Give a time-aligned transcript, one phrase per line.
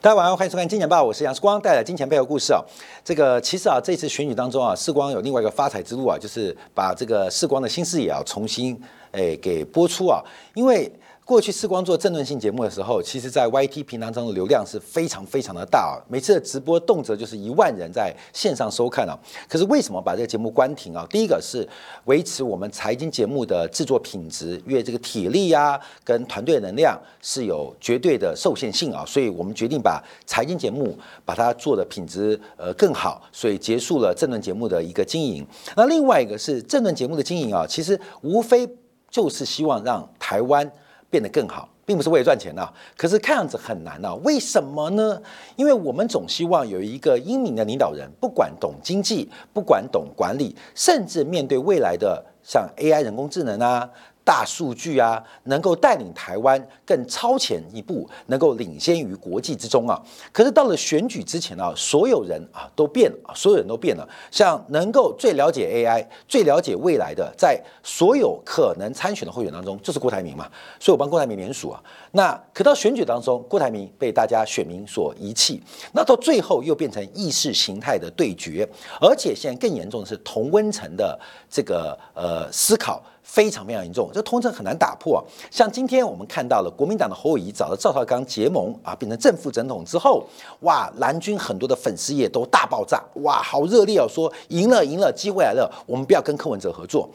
[0.00, 2.62] 大家晚上好，欢迎收看《金钱报》，我是杨世光，带来金钱背后故事啊。
[3.04, 8.80] 这个其实啊，这次选举当中啊，世光有另外一个发财之路啊，就是把这个世光的新视野啊重新
[9.10, 10.22] 诶给播出啊，
[10.54, 10.88] 因为。
[11.28, 19.12] 过去视光做政论性节目的时候，其实，在 YT 平台中的流量是非常非常的大啊，每次的直播动辄就是一万人在线上收看啊。
[19.46, 21.06] 可是为什么把这个节目关停啊？
[21.10, 21.68] 第一个是
[22.06, 35.46] 维持我们财经节目的制作品质，因为这个体力啊跟团队能量是有绝对的受限性啊，所以我们决定把财经节目把它做的品质呃更好，所以结束了政论节目的一个经营。
[35.76, 38.66] 那另外一个是政论节目的经营啊，其实无非
[39.10, 40.72] 就是希望让台湾。
[41.10, 44.14] 变得更好，并不是为了赚钱呐，可是看样子很难呐。
[44.24, 45.20] 为什么呢？
[45.56, 53.88] 因为我们总希望有一个英明的领导人，不管懂经济，不管懂管理，甚至面对未来的像 AI 人工智能啊。
[54.28, 59.98] 大数据啊，能够带领台湾更超前一步，能够领先于国际之中啊。
[60.30, 64.06] 可是到了选举之前啊，所有人啊都变了，所有人都变了。
[64.30, 70.46] 像能够最了解 AI、最了解未来的，在所有可能参选的候选当中，就是郭台铭嘛。
[70.78, 71.82] 所以我帮郭台铭联署啊。
[72.12, 78.68] 那可到选举当中，郭台铭被大家选民所遗弃，那到最后又变成意识形态的对决，
[79.00, 83.02] 而且现在更严重的是同温层的这个呃思考。
[83.28, 85.22] 非常非常严重，这通城很难打破。
[85.50, 90.26] 像今天我们看到了国民党的侯友谊找了赵少刚结盟啊，变成正副总统之后，
[90.60, 97.06] 哇，蓝军很多的粉丝也都大爆炸，哇，好热烈哦，说赢了赢了，机会来了，我们不要跟柯文哲合作。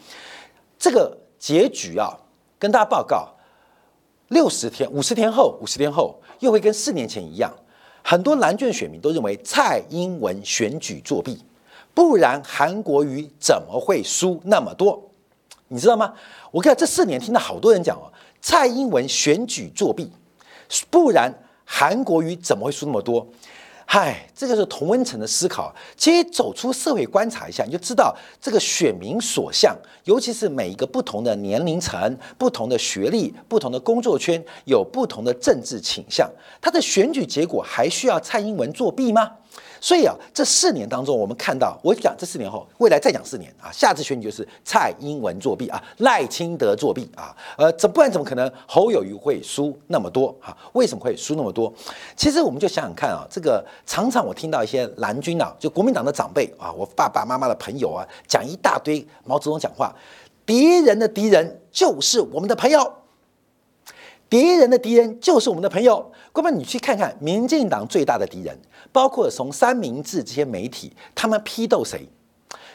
[0.78, 2.16] 这个结局啊，
[2.60, 3.28] 跟大家报告，
[4.28, 7.52] 六十天、五十天后、五十天后又会跟四年前一样，
[8.04, 11.44] 很多蓝军选民都认为蔡英文选举作弊，
[11.92, 15.02] 不然韩国瑜怎么会输那么多？
[15.68, 16.12] 你知道吗？
[16.50, 20.10] 我看这四年听到好多人讲哦，蔡英文选举作弊，
[20.90, 21.32] 不然
[21.64, 23.26] 韩国瑜怎么会输那么多？
[23.86, 25.74] 嗨，这个是同温层的思考。
[25.94, 36.30] 其实走出社会观察一下，你就知道这个选民所向，尤其是每一个不同的年龄层、不同的学历、不同的工作圈，有不同的政治倾向，
[36.62, 39.30] 他的选举结果还需要蔡英文作弊吗？
[39.84, 50.56] 所以啊，这四年当中，我们看到，我讲这四年后，未来再讲四年啊，下次选举就是蔡英文作弊啊，赖清德作弊啊，呃，怎不然怎么可能侯友谊会输那么多啊？
[50.72, 51.70] 为什么会输那么多？
[52.16, 59.94] 其实我们就想想看啊，这个常常我听到一些蓝军啊，就国民党的长辈啊，我爸爸妈妈的朋友啊，讲一大堆毛泽东讲话，
[60.46, 62.90] 敌人的敌人就是我们的朋友。
[64.34, 66.10] 敌人的敌人就是我们的朋友。
[66.32, 68.58] 哥们，你去看看民进党最大的敌人，
[68.90, 72.08] 包括从三明治这些媒体，他们批斗谁？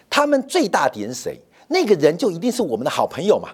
[0.09, 1.37] 他们最大敌人谁？
[1.67, 3.49] 那个人就一定是我们的好朋友嘛？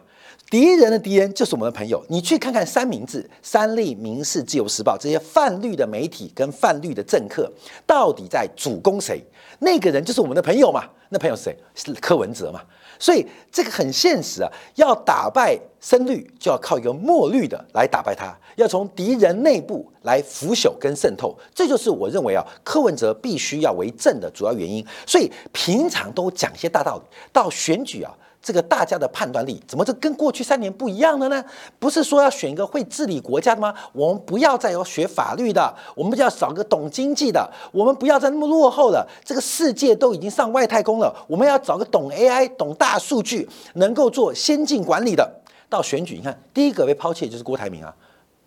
[0.52, 2.06] 敌人的敌人就是我们的朋友。
[2.08, 7.52] 你去看看三明治、三立、民事、自由时报这些泛绿的媒体跟泛绿的政客，
[7.88, 9.20] 到底在主攻谁？
[9.66, 10.84] 那个人就是我们的朋友嘛？
[11.10, 11.58] 那朋友是谁？
[11.74, 12.62] 是柯文哲嘛？
[13.00, 24.86] 所以这个很现实啊，要打败深绿，就要靠一个墨绿的来打败他，要从敌人内部来腐朽跟渗透，这就是我认为啊，柯文哲必须要为政的主要原因。
[25.08, 27.04] 所以平常都讲些大道理，
[27.34, 28.14] 到选举啊。
[28.46, 31.44] 这个大家的判断力怎么这跟过去三年不一样了呢？
[31.80, 33.74] 不是说要选一个会治理国家的吗？
[33.92, 39.04] 我们不要再有学法律的，我们就要找个懂经济的，我们不要再那么落后了。
[39.24, 45.28] 这个世界都已经上外太空了，我们要找个懂 AI、懂大数据、能够做先进管理的。
[45.68, 47.92] 到选举，你看第一个被抛弃的就是郭台铭啊。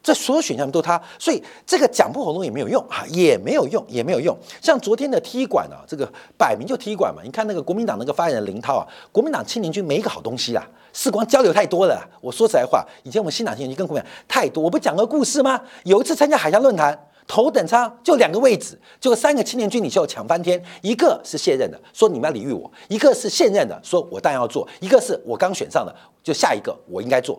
[0.08, 4.34] 这所有选项都他，所以这个讲破喉咙也没有用啊，也没有用，也没有用。
[4.58, 7.20] 像昨天的踢馆啊，这个摆明就踢馆嘛。
[7.22, 12.02] 你看那个国民党那个发言人林涛啊，国民党青年军没一个好东西啊，是光交流太多了。
[12.22, 15.60] 我说实在话，以前我们新党青年军跟国民党太多，我不讲个故事吗？
[15.84, 27.38] 有一次参加海峡论坛，头等舱就两个位置，就三个青年军领袖抢翻天，一个是现任的，说你们要礼遇我；一个是现任的，说我当然要做；一个是我刚选上的，就下一个我应该做。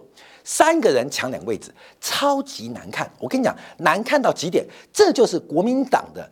[0.52, 1.72] 三个人抢两个位置，
[2.02, 3.08] 超级难看。
[3.20, 6.28] 我跟你讲，难看到极点，这就是国民党的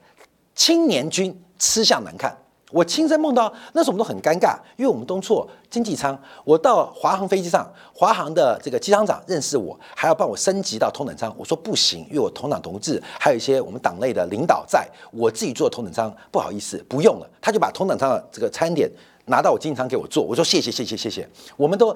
[0.56, 2.36] 青年军吃相难看。
[2.71, 6.19] 我亲身梦到，那时候我们都很尴尬，因为我们都坐经济舱。
[6.44, 11.31] 我到华航飞机上，华航的这个机舱长认识我，还要帮我升级到头等舱。
[11.38, 17.30] 我说不行，因为我同党同志，还有一些我们党内的领导在，我自己坐头等舱不好意思，不用了。
[17.39, 18.89] 他就把头等舱的这个餐点
[19.25, 20.24] 拿到我经济舱给我坐。
[20.24, 21.30] 我说谢谢谢谢谢谢。
[21.56, 21.95] 我们都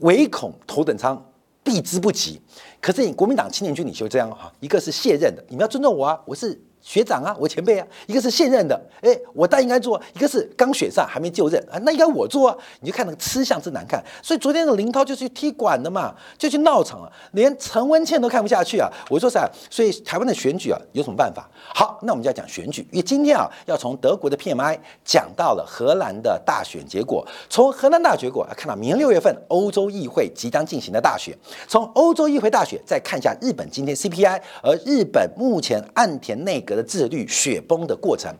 [0.00, 1.24] 唯恐头等舱。
[1.66, 2.40] 避之不及。
[2.80, 12.56] 可是你国民党青年军领袖这样啊，一个是卸任的，你们要尊重我啊，我是学长啊，我前辈啊，一个是现任的，哎，我当应该做；一个是刚选上还没就任啊，那应该我做啊。
[12.80, 14.00] 你就看那个吃相真难看。
[14.22, 18.88] 所以昨天的林涛就去踢馆的嘛，就去闹场了，连陈文茜都看不下去啊。
[19.10, 19.50] 我说啥？
[19.68, 21.50] 所以台湾的选举啊，有什么办法？
[21.74, 27.26] 好，那我们就要讲选举，因为今天啊，要从德国的 PMI 讲到了荷兰的大选结果。
[27.50, 31.36] 从荷兰大结果看到明年六月份欧洲议会即将进行的大选，
[31.66, 38.32] 从欧洲议会大选再看一下日本今天 CPI，而日本目前岸田内阁的自律雪崩的过程，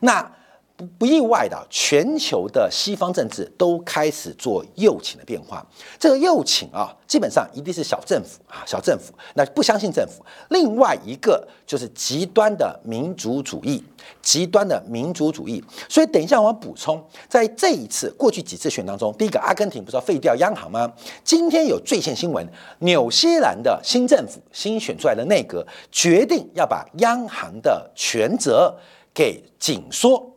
[0.00, 0.30] 那
[0.76, 5.64] 不不意外的，全球的西方政治都开始做右倾的变化。
[6.00, 10.24] 这个右倾啊，基本上一定是小政府啊，小政府，那不相信政府。
[10.50, 13.84] 另外一个就是极端的民族主义，
[14.20, 15.62] 极端的民族主义。
[15.88, 20.92] 所以等一下我要补充，在这一次过去几次选当中，第一个阿根廷不是要废掉央行吗？
[21.22, 22.44] 今天有最新新闻，
[22.80, 28.76] 纽西兰的新政府新选出来的内阁决定要把央行的权责
[29.14, 30.33] 给紧缩。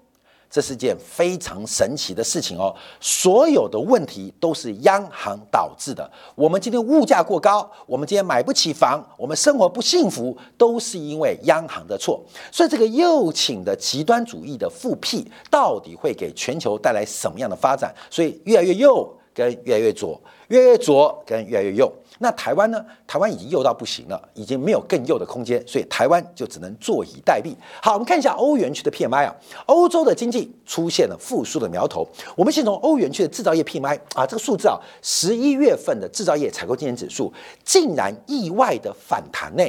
[0.50, 2.74] 这是件非常神奇的事情哦！
[3.00, 6.10] 所有的问题都是央行导致的。
[6.36, 12.24] 我们今天物价过高，我们今天买不起房，我们生活不幸福，都是因为央行的错。
[12.52, 17.94] 所以，这个右倾的极端主义的复辟，到底会给全球带来什么样的发展？
[18.10, 21.92] 所以，越来越右跟越来越左，越来越左跟越来越右。
[22.20, 22.84] 那台湾呢？
[23.06, 27.54] 台湾已经右到不行了，已经没有更右的空间，所以台湾就只能坐以待毙。
[27.82, 29.36] 好，我们看一下欧元区的 PMI 啊，
[29.68, 32.08] 欧洲的经济出现了复苏的苗头。
[32.36, 37.32] 我们先从欧元区的制造业 PMI 啊，这个数字啊，十一月份的制造业采购经理指数
[37.64, 39.64] 竟然意外的反弹呢。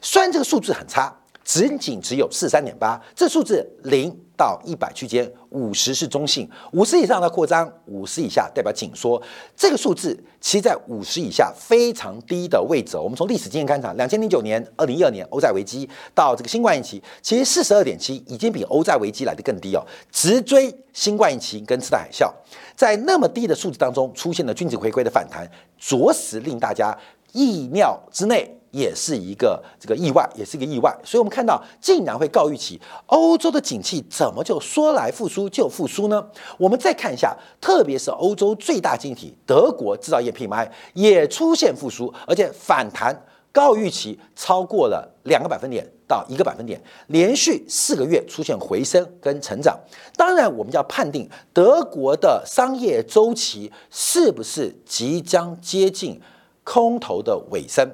[0.00, 1.16] 虽然这个数字很差。
[1.44, 9.20] 仅仅只有四三点八，这数字零到一百区间，五十是中性，五十以上的扩张，五十以下代表紧缩。
[9.56, 12.96] 这个数字其实在五十以下非常低的位置。
[12.96, 22.32] 我们从历史经验观察，两千零九年、二零一二年欧债危机到这个新冠疫情，其实四十二点七已经比欧债危机来的更低哦，直追新冠疫情跟次贷海啸。
[22.74, 25.48] 在那么低的数字当中出现了均值回归的反弹，
[25.78, 26.96] 着实令大家
[27.32, 28.58] 意料之内。
[28.72, 36.26] 也是一个这个意外，也是一个意外，所以我们看到竟然会告预期，欧洲的景气怎么就说来复苏就复苏呢？
[36.58, 49.78] 我们再看一下，特别是欧洲最大经济体德国制造业 PMI 也出现复苏，而且反弹高预期超过了两个百分点到一个百分点，连续四个月出现回升跟成长。
[50.16, 56.18] 当然，我们要判定德国的商业周期是不是即将接近
[56.64, 57.86] 空头的尾声。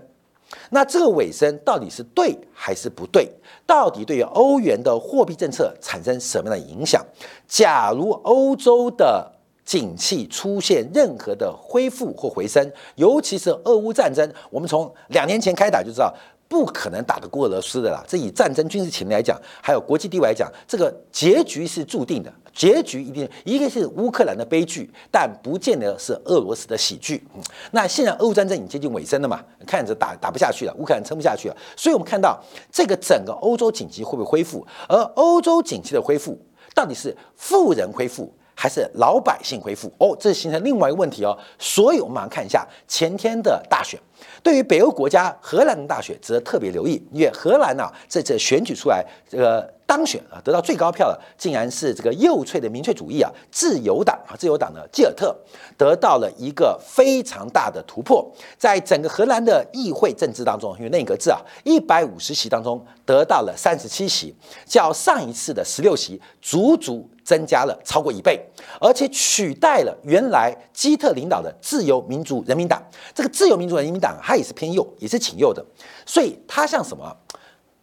[0.70, 3.30] 那这个尾声到底是对还是不对？
[3.66, 7.04] 到底对于欧元的货币政策产生什么样的影响？
[7.46, 9.30] 假如欧洲的
[9.64, 16.14] 景气出现任何的恢复或回升，尤其是俄乌战争，我们从两年前开打就知道。
[16.48, 18.02] 不可能打得过俄罗斯的啦！
[18.08, 22.32] 这以战争军事情来讲，还有国际地位来讲，这个结局是注定的。
[22.54, 27.22] 结局一定一个是乌克兰的悲剧，但不见得是俄罗斯的喜剧。
[27.70, 29.40] 那现在俄乌战争已经接近尾声了嘛？
[29.66, 32.42] 看着打打不下去了，乌克兰撑不下去了，所以我们看到
[32.72, 34.66] 这个整个欧洲紧急会不会恢复？
[34.88, 36.36] 而欧洲紧急的恢复，
[36.74, 38.32] 到底是富人恢复？
[38.60, 41.38] 还是老百姓恢复哦，这形成另外一个问题哦。
[41.60, 43.96] 所以，我们马上看一下前天的大选。
[44.42, 55.32] 对于北欧国家荷兰的大选，值得特别留意，因为荷兰呢，这次选举出来，这个当选啊，得到最高票的，竟然是这个右粹的民粹主义啊，自由党啊，自由党的基尔特
[55.76, 58.28] 得到了一个非常大的突破，
[58.58, 64.34] 在整个荷兰的议会政治当中，因为内阁制啊，一百五十席当中得到了三十七席，
[64.66, 67.08] 较上一次的十六席足足。
[67.28, 68.40] 增加了超过一倍，
[68.80, 72.82] 而且取代了原来基特领导的自由民主人民党。
[73.14, 75.62] 这个自由民主人民党，它也是偏右，也是挺右的，
[76.06, 77.14] 所以它像什么？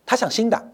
[0.03, 0.67] 它像新党。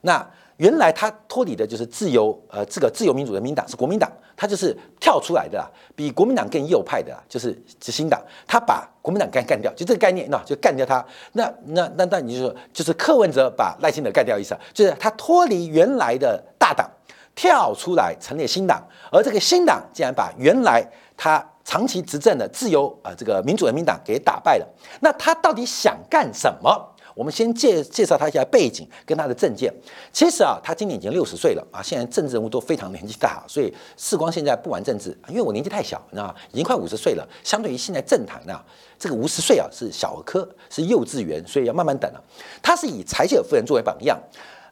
[0.00, 0.26] 那
[0.56, 5.62] 原来它脱离的就是自由，呃，这个自由民主人民党是国民党，它就是跳出来的，
[5.94, 8.18] 比国民党更右派的，就是是新党。
[8.46, 11.04] 他把国民党干干掉，就这个概念，那就干掉他。
[11.32, 16.88] 那那那那你就说，就是柯文哲把赖清德干掉意思，就是他脱离原来的大党。
[17.34, 20.84] 跳出来成立新党，而这个新党竟然把原来
[21.16, 24.66] 他长期执政的自由啊这个民主人民党给打败了。
[25.00, 26.90] 那他到底想干什么？
[27.14, 29.72] 我们先介介绍他一下背景跟他的政见。
[30.12, 36.34] 其实啊，他今年已经六十岁了啊，现在政治人物都非常年纪大，所以世光现在不玩政治，因为我年纪太小，你知道？
[36.50, 37.24] 已经快五十岁了。
[37.44, 38.60] 相对于现在政坛呢，
[38.98, 42.20] 这个五十岁啊是小儿科，是幼稚园，所以要慢慢等了。
[42.60, 44.20] 他是以柴契尔夫人作为榜样。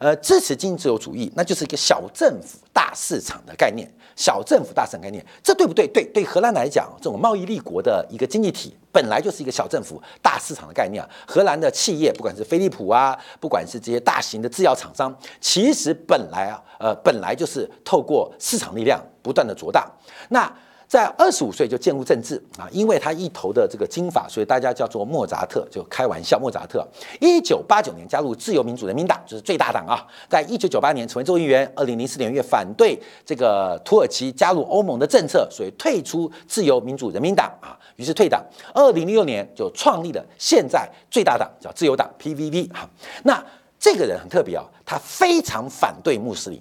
[0.03, 3.89] 呃，支持经济自由主义，那就是一个小政府大市场的概念。
[4.17, 5.87] 小政府大市场概念，这对不对？
[5.87, 11.09] 对，对荷兰来讲，这种贸易立国的一个经济体，本来就是一个小政府大市场的概念啊。
[11.25, 19.89] 荷兰的企业，不管是飞利浦啊，不管是这些大型的制药厂商，其实本来啊，呃，本来就是透过市场力量不断的做大。
[20.31, 20.53] 那
[20.93, 26.39] 在二十五岁就进入政治啊，因为他一头的这个金发，所以大家叫做莫扎特，就开玩笑。
[26.39, 26.87] 莫扎特
[27.19, 30.07] 一九八九年加入自由民主人民党，就是最大党啊。
[30.29, 38.45] 在一九九八年成为众议员，二零零四年月反对这个土耳其加入欧盟的政策，所以退出自由民主人民党啊，于是退党。
[38.75, 42.87] 二零零六年就创立了现在最大党，叫自由党 PVV 哈。
[43.25, 43.43] 那
[43.81, 46.61] 这个人很特别啊，他非常反对穆斯林。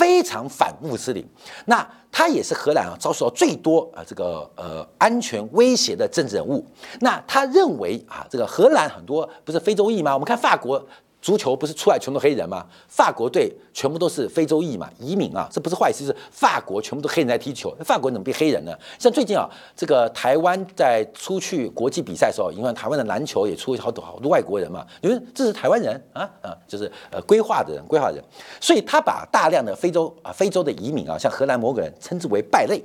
[0.00, 1.22] 非常反穆斯林，
[1.66, 6.64] 那他也是荷兰啊遭受到最多啊这个呃安全威胁的政治人物。
[7.00, 10.14] 那他认为啊这个荷兰很多不是非洲裔吗？
[10.14, 10.82] 我们看法国。
[11.22, 12.66] 足球不是出来全都黑人吗？
[12.88, 18.72] 法国队全部都是非洲裔嘛，移民啊，这不是坏事，是法国全部都黑人在踢球，法国怎么变黑人呢？
[18.98, 28.22] 像最近啊，这个台湾在出去国际比赛的时候，因为台湾的篮球也出好多好多外国人嘛，因为这是台湾人啊啊，就是呃规划的人，规划人，
[28.60, 32.82] 所以他把大量的非洲啊非洲的移民啊，像荷兰某个人称之为败类，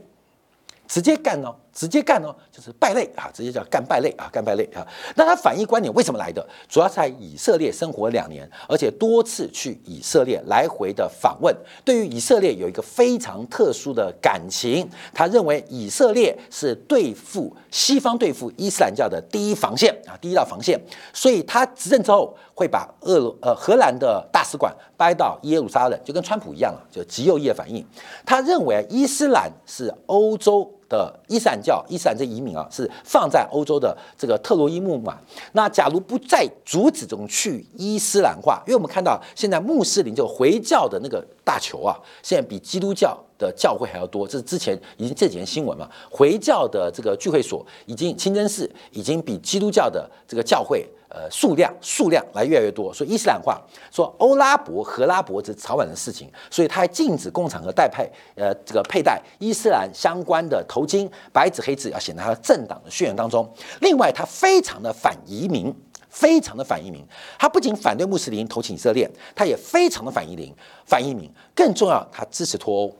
[0.87, 1.55] 直接干哦。
[1.75, 4.79] 直接干哦，就是败类啊，直接叫干败类啊，干败类啊。
[5.15, 6.41] 那他反映观点为什么来的？
[6.69, 14.89] 主要是在以色列生活两年，而且多次去以色列来回的访问，对于以色列有一个非常特殊的感情。
[15.13, 20.79] 他认为以色列是对付西方、对付伊斯兰教的第一防线啊，第一道防线。
[21.11, 27.85] 所以他执政之后会把俄呃荷兰的大使馆搬到耶路撒冷，就跟川普一样啊，就极右翼的反应。
[28.25, 30.71] 他认为伊斯兰是欧洲。
[30.87, 35.17] 的伊斯兰教，伊斯兰这移民啊，是放在欧洲的这个特洛伊木马。
[35.53, 44.27] 那假如不再阻止这种去伊斯兰化，因为我们看到现在穆斯林就回教的那个大球啊，现在比基督教的教会还要多。
[44.27, 50.87] 这是之前已经这几年新闻嘛，回教的这个聚会所已经清真寺已经比基督教的这个教会。
[51.15, 58.05] 呃，数量数量来越来越多，所以伊斯兰化，说欧拉伯和拉伯这是早晚的事情，所以他还禁止工厂和代派，
[58.35, 63.49] 呃，这个佩戴伊斯兰相关的头巾，白纸黑字要写在他的政党的宣言当中。
[63.79, 65.73] 另外，他非常的反移民，
[66.09, 67.01] 非常的反移民，
[67.39, 70.53] 他不仅反对穆斯林投请以色列，他也非常的反移民，
[70.85, 72.93] 反移民，更重要，他支持脱欧。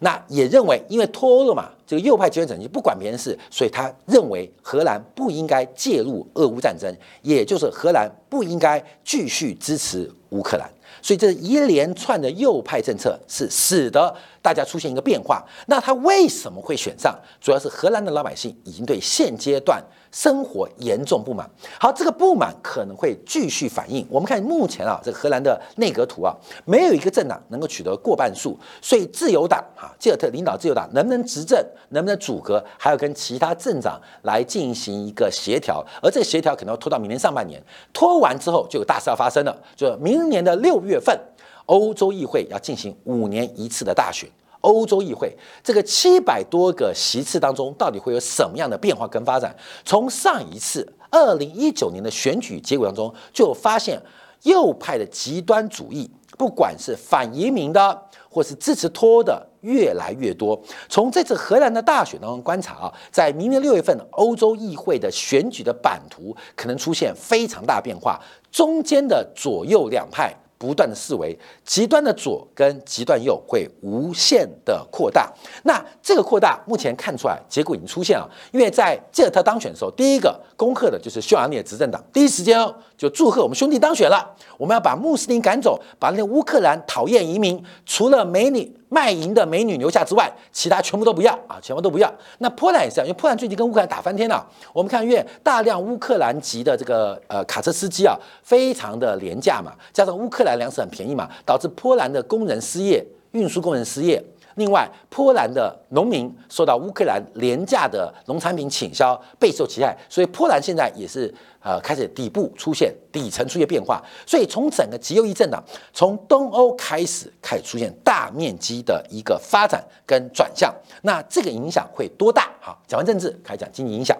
[0.00, 10.70] 那也认为，因为脱欧了嘛，这个右派极端整就不管别人事，所以他认为荷兰不应该介入俄乌战争，也就是荷兰不应该继续支持乌克兰。
[11.02, 15.44] 所以这一连串的右派政策是使得大家出现一个变化。
[15.66, 17.16] 那他为什么会选上？
[17.40, 19.82] 主要是荷兰的老百姓已经对现阶段。
[20.10, 21.48] 生活严重不满，
[21.78, 24.06] 好，这个不满可能会继续反映。
[24.10, 26.34] 我们看目前啊，这个荷兰的内阁图啊，
[26.64, 37.62] 没有一个政党能够取得过半数，所以自由党啊，基尔特领导自由党能不能执政，能不能组阁，还要跟其他政党来进行一个协调，而这协调可能要拖到明年上半年，
[37.92, 41.18] 拖完之后就有大事要发生了，就明年的六月份，
[41.66, 44.28] 欧洲议会要进行五年一次的大选。
[44.60, 49.54] 欧洲议会这个七百多个席次当中，到底会有什么样的变化跟发展？
[49.84, 54.00] 从上一次二零一九年的选举结果当中，就发现
[54.42, 60.60] 右派的极端主义，不管是反移民的，或是支持脱欧的，越来越多。
[60.88, 70.34] 从这次荷兰的大选当中观察啊，在明年六月份欧洲议会的选举的版图可能出现非常大变化，中间的左右两派。
[70.58, 75.32] 不断的思维，极端的左跟极端右会无限的扩大。
[75.62, 78.28] 那这个扩大目前看出来，结果已经出现了。
[78.50, 82.58] 因为在吉尔特当选的时候，第一个攻克的就是匈牙利的执政党，第一时间
[82.96, 84.34] 就祝贺我们兄弟当选了。
[84.58, 88.70] 我们要把穆斯林赶走，把那乌克兰讨厌移民，除了美女。
[88.90, 92.10] 卖淫的美女留下之外，其他全部都不要啊，全部都不要。
[92.38, 94.42] 那波兰也是这样，因为波兰最近跟乌克兰打翻天了。
[94.72, 104.24] 我们看，越大量乌克兰籍的这个呃卡车司机啊，非常的廉价嘛，加上乌克兰粮食很便宜嘛，导致波兰的工人失业，运输工人失业。
[104.58, 114.02] 另外，波兰的农民受到乌克兰廉价的农产品倾销，备受其害，所以波兰现在也是呃开始底部出现底层出现变化。
[114.26, 115.62] 所以从整个极右翼政党
[115.92, 122.50] 从东欧开始开始出现大面积的一个发展跟转向，那这个影响会多大？
[122.60, 124.18] 好，讲完政治，开始讲经济影响。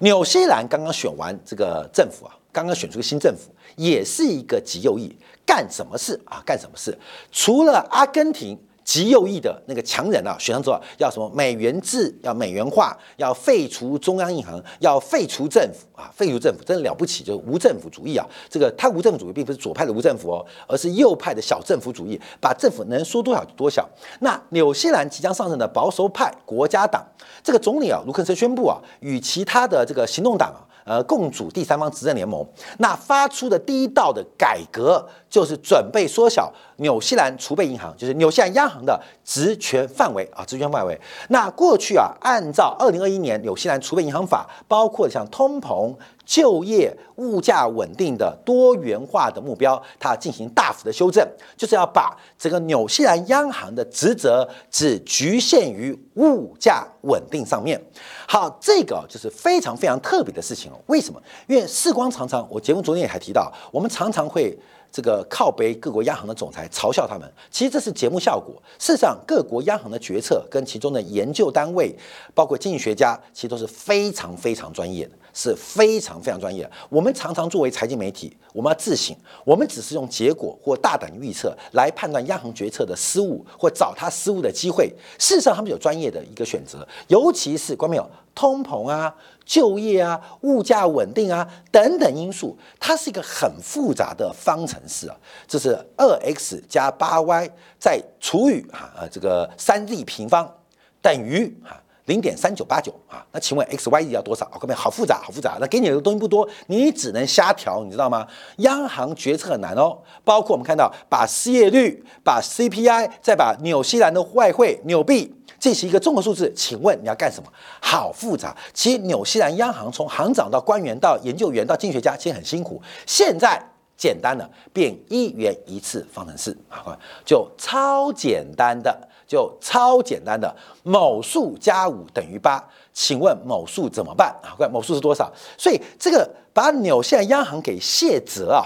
[0.00, 6.42] 纽西兰刚刚选完这个政府啊，刚刚选出个新政府，也是一个极右翼，干什么事啊？
[6.44, 6.94] 干什么事？
[7.32, 8.58] 除了阿根廷。
[8.88, 18.26] 极右翼的那个强人啊，选上之后要什么美元制，要美元化，要废除中央银行，要废除政府啊，废除政府真的了不起，就是无政府主义啊。
[18.48, 23.86] 这个他无政府主义并不是左派的无政府哦，而是右派的小政府主义，把政府能说多少就多少。
[24.20, 27.06] 那纽西兰即将上任的保守派国家党
[27.44, 30.64] 这个总理啊，卢克森宣布啊，与其他的这个行动党啊。
[30.88, 32.42] 呃，共组第三方执政联盟，
[32.78, 40.98] 那发出的第一道的改革就是准备缩小纽西兰储备银行，就是纽西兰央行的职权范围啊，职权范围。
[41.28, 45.94] 那过去啊，按照二零二一年纽西兰储备银行法，包括像通膨。
[46.28, 57.82] 就业、物价稳定的多元化的目标，它进行大幅的修正，就是要把这个纽西兰央行的职责只局限于物价稳定上面。
[58.26, 60.74] 好，这个就是非常非常特别的事情哦。
[60.88, 61.18] 为什么？
[61.46, 64.54] 因为世光常常，我节目昨天也还提到，我们常常会。
[64.90, 68.54] 这个靠背各国央行的总裁嘲笑他们，其实这是节目效果。
[68.78, 71.94] 事实上，各国央行的决策跟其中的研究单位，
[72.34, 76.68] 包括经济学家，其实都是非常非常专业的，是非常非常专业。
[76.88, 84.92] 我们常常作为财经媒体，我们要自省，我们只是用结果或大胆预测来判断央行决策的失误或找他失误的机会。
[85.16, 89.14] 事实上，他们有专业的一个选择，尤其是关没有通膨啊。
[89.44, 95.16] 就业啊，物价稳定啊，等等因素，它是一个很复杂的方程式啊。
[95.46, 100.52] 这是二 x 加八 y 再除以啊呃这个三 z 平方
[101.00, 103.24] 等于啊零点三九八九啊。
[103.30, 104.44] 那请问 x y z 要多少？
[104.60, 105.56] 各位好复杂，好复杂。
[105.60, 108.26] 那给你的东西不多，你只能瞎调，你知道吗？
[108.56, 109.96] 央行决策很难哦。
[110.24, 115.32] 包括我们看到，把失业率、把 CPI，再把纽西兰的外汇纽币。
[115.60, 117.52] 这是一个综合数字，请问你要干什么？
[117.80, 118.56] 好复杂。
[118.72, 122.80] 其实纽西兰央行从行长到官员到研究员到经济学家，其实很辛苦。
[123.06, 123.60] 现在
[123.96, 128.96] 简单的变一元一次方程式，啊，就超简单的，
[129.28, 132.60] 就超简单的，某数加五等于八。
[132.92, 134.34] 请问某数怎么办？
[134.42, 135.32] 啊，某数是多少？
[135.56, 138.64] 所以这个把纽西兰央行给卸责啊。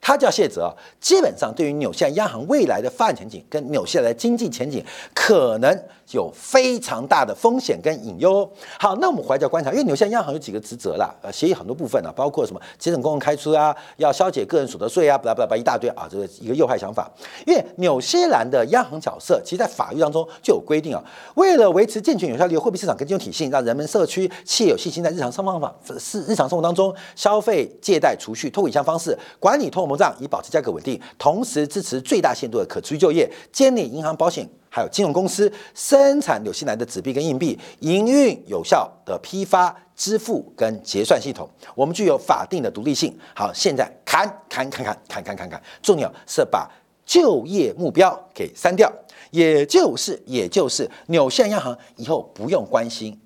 [0.00, 4.82] 他叫卸责，基本上对于纽西兰央行未来的发展前景跟纽西兰的经济前景，
[5.14, 8.48] 可能有非常大的风险跟隐忧。
[8.78, 17.10] 好，那我们怀着观察，因为纽西兰央行有几个职责啦，呃，协议很多部分啊，包括什么节省公共开支啊，要消解个人所得税啊，巴拉巴拉一大堆啊，这个一个右派想法。
[17.46, 21.02] 因为纽西兰的央行角色，其实在法律当中就有规定啊，
[21.34, 41.48] 为了维持健全有效的货币市场跟金融体系，让人们社区企业有信心在日常生方法是日常生活当中消费、借贷、储蓄，通过以下方式管理通货膨胀以保持价格稳定，同时支持最大限度的可持续就业，建立银行、保险还有金融公司生产纽西兰的纸币跟硬币，营运有效的批发、支付跟结算系统。
[41.74, 43.16] 我们具有法定的独立性。
[43.34, 46.70] 好，现在砍砍砍砍砍砍砍砍，重要是把
[47.04, 48.92] 就业目标给删掉，
[49.30, 53.18] 也就是也就是纽西兰央行以后不用关心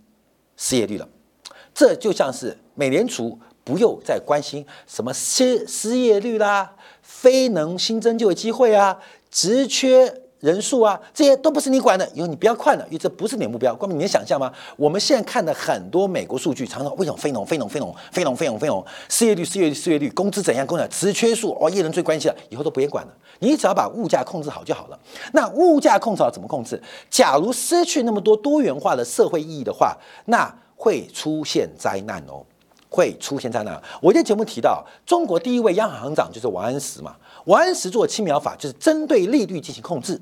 [0.57, 1.09] 失业率了。
[1.75, 6.77] 这就像是美联储不用再关心什么失失业率啦。
[7.03, 8.99] 非能新增就业机会啊，
[9.31, 13.73] 职缺人数啊，这些都不是你管的，以后你不要看了，因为这不是你的目标。
[13.73, 14.53] 光明，你能想象吗？
[14.77, 20.67] 我们现在看的很多美国数据，常常为什么非农、非农、非农、非农、非农、非农，失业率、失业率、失业率，工资怎样？
[20.67, 23.13] 工资职缺数哦，业人最关心的，以后都不用管了。
[23.39, 24.99] 你只要把物价控制好就好了。
[25.33, 26.83] 那物价控制好怎么控制？
[27.09, 32.45] 假如失去那么多多元化的社会意义的话，那会出现灾难哦。
[32.95, 33.83] 会出现在哪？
[34.03, 37.17] 我在节目提到，中国第一位央行行长就是王安石嘛。
[37.47, 40.21] 王安石做青苗法，就是针对利率进行控制，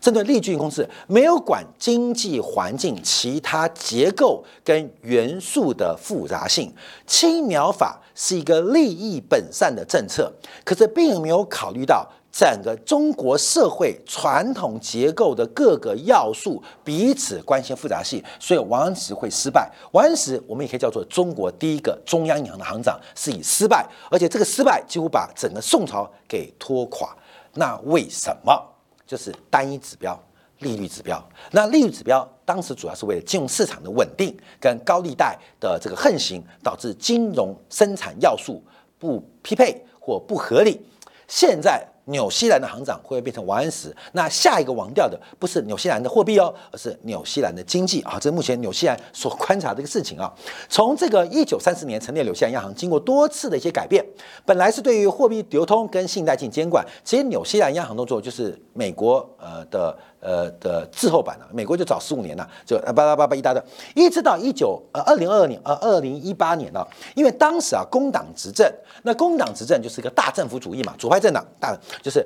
[0.00, 6.72] 针对利率进行控制，没有管经济环境其他结构跟元素的复杂性。
[7.06, 10.32] 青苗法是一个利益本善的政策，
[10.64, 12.08] 可是并没有考虑到。
[12.32, 19.68] 整个中国社会传统结构的各个要素彼此关系复杂性，所以王安石会失败。
[19.90, 27.08] 王安石我们也可以叫做中国第一个中央银行的行长，是以失败，而且这个失败几乎把整个宋朝给拖垮。
[27.54, 28.64] 那为什么？
[29.10, 30.16] 就是单一指标，
[30.60, 31.20] 利率指标。
[31.50, 38.62] 那利率指标当时主要是为了金融市场的稳定跟高利贷的这个横行，导致金融生产要素
[39.00, 40.80] 不匹配或不合理。
[41.26, 41.84] 现在。
[42.06, 43.94] 纽西兰的行长会不会变成王安石？
[44.12, 48.18] 那下一个亡掉的不是纽西兰的货币哦，而是纽西兰的经济啊！
[48.20, 50.32] 这是目前纽西兰所观察的一个事情啊。
[50.68, 54.04] 从这个一九三四年成立纽西兰央行，经过多次的一些改变，
[54.44, 59.96] 本来是对于货币流通跟信贷进行监管，其实纽西兰央行动作就是美国呃的。
[60.20, 63.62] 呃的滞后版了，美国就早十五年了，就巴拉巴拉一大堆，
[63.94, 68.70] 一直到一九呃二零二二年呃二零一八年呢，因为当时啊工党执政，
[69.02, 72.24] 那工党执政就是一个大政府主义嘛，左派政党大就是。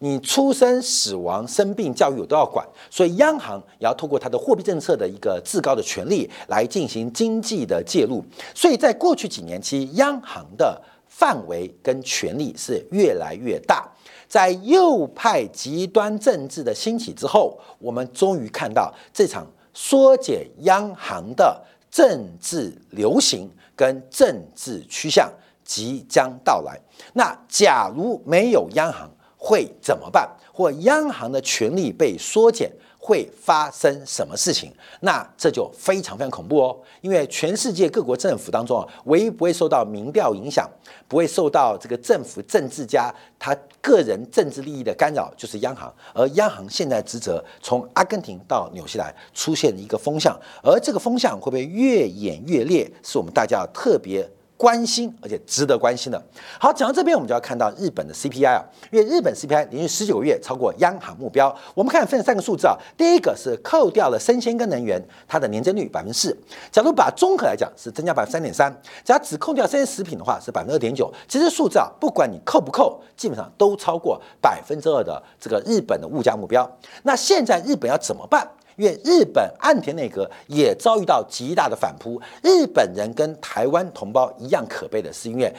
[0.00, 8.22] 你出生、死亡、生病、教育我都要管，所以央行也要透过它的货币政策的一个至高的权利来进行经济的介入。
[8.54, 13.88] 所以在过去几年期，央行的范围跟权力是越来越大。
[14.28, 25.30] 在右派极端政治的兴起之后，我们终于看到这场缩减央行的政治流行跟政治趋向
[25.64, 26.80] 即将到来。
[27.12, 30.28] 那假如没有央行，会怎么办？
[30.52, 32.70] 或央行的权力被缩减？
[33.06, 34.72] 会发生什么事情？
[35.00, 36.74] 那这就非常非常恐怖哦！
[37.02, 40.66] 因为全世界各国政府当中啊，唯一不会受到民调影响，
[41.06, 45.94] 不会受到这个政府政治家他个人政治利益的干扰，就是央行。
[46.14, 52.90] 而央行现在职责从阿根廷到纽西兰出现一个风向，而这个风向会不会越演越烈？
[53.02, 54.26] 是我们大家特别。
[54.64, 56.18] 关心，而且值得关心的。
[56.58, 61.54] 好，讲到这边，我们就要看到日本的 CPI 啊，因为日本 CPI 连续十九个月超过央行目标。
[61.74, 64.98] 我们看分三个数字啊，第一个是扣掉了生鲜跟能源，
[65.28, 66.34] 它的年增率百分之四。
[66.72, 68.74] 假如把综合来讲，是增加百分之三点三。
[69.04, 71.12] 假如只扣掉生鲜食品的话，是百分之二点九。
[71.28, 76.66] 其实数字啊，不管你扣不扣，基本上都超过百分之二的这个日本的物价目标。
[77.02, 78.48] 那现在日本要怎么办？
[78.76, 85.52] 因为日本岸田内阁也遭遇到极大的反扑，日本人跟台湾同胞一样可悲的是，因为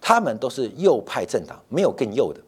[0.00, 2.40] 他们都是右派政党，没有更右的。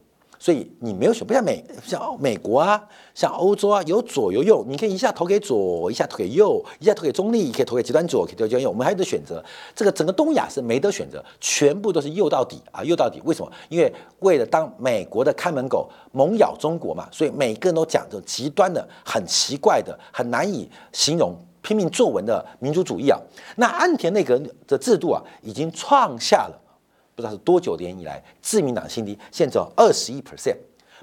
[0.46, 2.80] 所以你没有选，不像美像美国啊，
[3.16, 8.70] 像欧洲啊，有左有右，你可以一下投给左，一下投给右，一下投给中立，可以投给极端左，可以投给极端右。
[8.70, 13.20] 我们还有的选择，这个整个东亚是没得选择，全部都是右到底啊，右到底。
[13.24, 13.50] 为什么？
[13.68, 23.18] 因为为了当美国的看门狗，猛咬中国嘛，所以每个人都讲这种极端的、很奇怪的、很难以形容、拼命作文的民族主义啊。
[23.56, 26.62] 那安田内阁的制度啊，已经创下了。
[27.16, 30.57] 不知道是多久年以来，自民党新低，现在二十一 percent，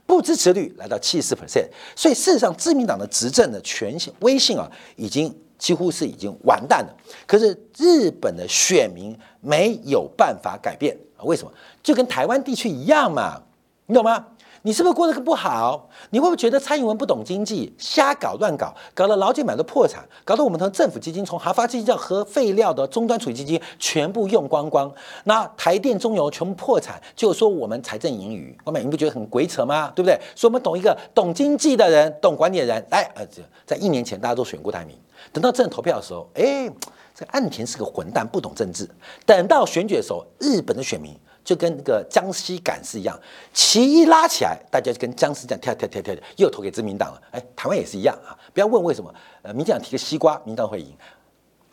[0.06, 6.96] 不支持率来到七十 percent，所以事实上，自民党的执政的权限威信啊，已经几乎是已经完蛋了。
[7.26, 11.26] 可是日本的选民没有办法改变啊？
[11.26, 11.52] 为什么？
[11.82, 13.42] 就跟台湾地区一样嘛，
[13.88, 14.28] 你懂吗？
[14.66, 15.90] 你是不是过得不好？
[16.12, 24.90] 你会不会觉得蔡英文不懂经济，瞎搞乱搞，搞得劳健买都破产，搞得我们从政府基金，从核发基金到核废料的终端处理基金全部用光光？
[25.26, 29.92] 那台电、中油全部破产，就说我们财政盈余，我们你不觉得很鬼扯吗？
[29.94, 30.18] 对不对？
[30.34, 33.28] 所以我们懂一个懂经济的人，懂管理的人，来，呃，
[33.66, 34.98] 在一年前大家都选郭台铭，
[35.34, 36.72] 等到真的投票的时候，哎，
[37.14, 38.90] 这个岸田是个混蛋，不懂政治。
[39.26, 41.14] 等到选举的时候，日本的选民。
[41.44, 43.20] 就跟那个江西赶是一样，
[43.54, 47.22] 旗一拉起来，大家就跟僵尸这样跳跳跳跳，又投给自民党了。
[47.32, 48.32] 哎，台湾也是一样啊！
[48.54, 50.88] 不要问为什么，呃，民进党提个西瓜，民党会赢；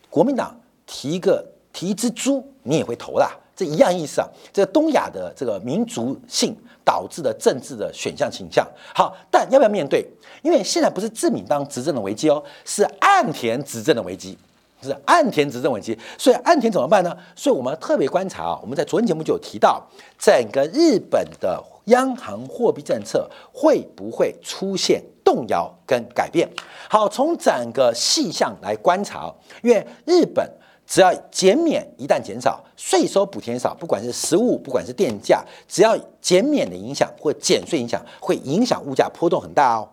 [0.09, 4.28] 国民党提一个提一只猪，你也会投啦，这一样意思啊。
[4.52, 8.66] 这个东亚的这个民族性导致的政治的选项倾向。
[8.92, 10.04] 好，但要不要面对？
[10.42, 14.37] 因为现在不是自民党执政的危机哦，是岸田执政的危机。
[14.83, 17.16] 是岸田执政危机，所以岸田怎么办呢？
[17.37, 19.87] 所以我们特别观察啊，我们在昨天节目就有提到，
[20.19, 26.49] 整个日本的央行货币政策会不会出现动摇跟改变？
[26.88, 30.49] 好，从整个细项来观察，因为日本
[30.87, 39.88] 只要减免一旦减少，税收补贴少，不管是食物，不管是电价，只要减免的影响或减税影响，会影响物价波动很大哦。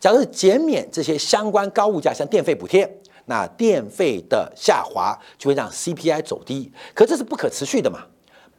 [0.00, 2.84] 假如减免这些相关高物价，像电费补贴。
[3.26, 8.00] 那电费的下滑就会让 CPI 走低，可这是不可持续的嘛？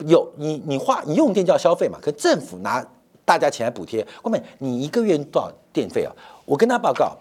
[0.05, 1.99] 有你你花你用电就要消费嘛？
[2.01, 2.85] 可政府拿
[3.23, 6.11] 大家钱来补贴，后面你一个月多少电费啊？
[6.45, 7.15] 我跟他报告，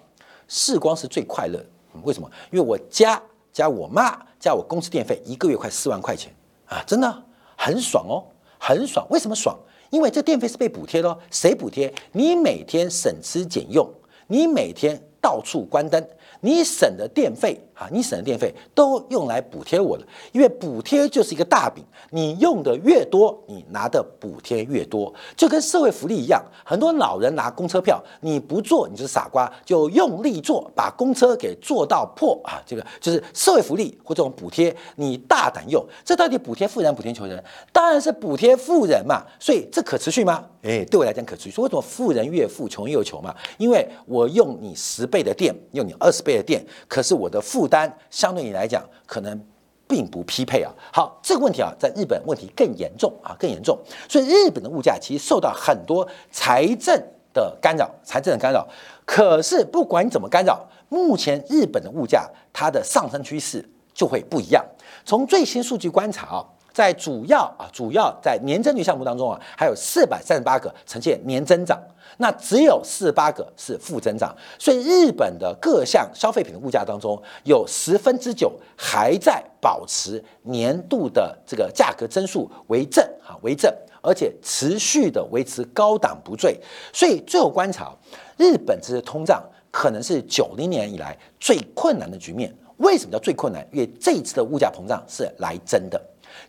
[0.49, 1.63] 视光是最快乐，
[2.03, 2.31] 为什么？
[2.51, 3.21] 因为我家
[3.53, 6.35] 加我妈加我公司电费一个月快四万块钱
[6.67, 7.23] 啊，真的
[7.57, 8.25] 很爽哦，
[8.59, 9.07] 很爽。
[9.11, 9.57] 为什么爽？
[9.91, 11.93] 因为这电费是被补贴的，谁补贴？
[12.13, 13.89] 你每天省吃俭用，
[14.27, 16.05] 你每天到处关灯。
[16.45, 26.45] 你省的电费啊，你省的电费都用来补贴我了，因为补贴就是一个大饼，你用的越多，你拿的补贴越多，就跟社会福利一样。
[26.65, 32.61] 很多老人拿公车票，你不坐你就是傻瓜，就用力坐，把公车给坐到破啊！
[32.67, 35.85] 这个就是社会福利或这种补贴，你大胆用。
[36.05, 37.43] 这到底补贴富人，补贴穷人？
[37.73, 39.25] 当然是补贴富人嘛。
[39.39, 40.45] 所以这可持续吗？
[40.63, 41.53] 哎，对我来讲可持续。
[41.53, 43.33] 说为什么富人越富，穷越穷嘛？
[43.59, 46.32] 因为我用你十倍的电，用你二十倍。
[46.41, 49.45] 电，可是我的负担相对你来讲可能
[49.89, 50.73] 并不匹配啊。
[50.93, 53.77] 好，这个问题啊，在日本问题更严重啊，更严重。
[54.09, 56.97] 所以日本的物价其实受到很多财政
[57.35, 58.65] 的干扰，财政的干扰。
[59.05, 64.65] 可是不管怎么干扰，目前日本的物价它的上升趋势就会不一样。
[65.05, 71.81] 从最新数据观察啊，在主要啊主要在年增率项目当中啊，还有四百三十八个呈现年增长，
[72.19, 74.35] 那只有四十八个是负增长。
[74.59, 86.59] 所以日本的各项消费品的物价当中，有十分之九还在保持年度的这个价格增速为正啊为正，而且持续的维持高档不坠。
[86.93, 87.95] 所以最后观察，
[88.37, 92.55] 日本这次通胀可能是九零年以来最困难的局面。
[92.79, 93.65] 为什么叫最困难？
[93.71, 96.01] 因为这一次的物价膨胀是来真的，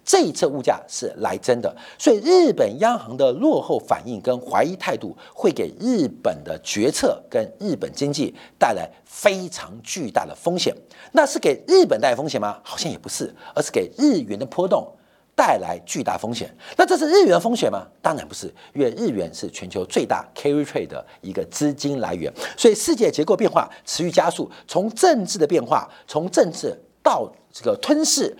[0.06, 10.76] 这一次物价是来真的，所以日本央行的落后反应跟怀疑态度，会给日本的决策跟日本经济带来非常巨大的风险。
[11.14, 12.60] 那是给日本带来风险吗？
[12.64, 14.88] 好像也不是，而是给日元的波动。
[15.36, 17.88] 带来巨大风险，那这是日元风险吗？
[18.04, 28.38] 当然不是，因为日元是全球最大 carry trade 的一个资金来源，所以世界结构变化持续加速，从政治的变化，从政治到这个吞噬。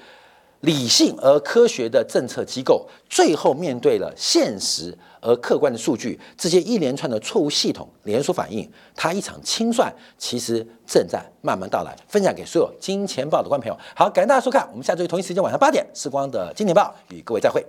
[0.64, 11.94] 理性而科学的政策机构，最后面对了现实而客观的数据，这些一连串的错误系统连锁反应，它一场清算其实正在慢慢到来。
[12.08, 17.62] 分享给所有金钱豹的观众朋友，好，感谢大家收看，我们下周同一时间晚上八点，时光的金钱豹与各位再会。